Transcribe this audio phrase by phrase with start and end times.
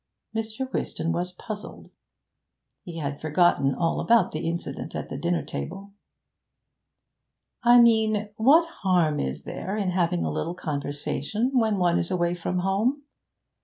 [0.35, 0.67] Mr.
[0.73, 1.91] Whiston was puzzled.
[2.83, 5.91] He had forgotten all about the incident at the dinner table.
[7.63, 12.33] 'I mean what harm is there in having a little conversation when one is away
[12.33, 13.03] from home?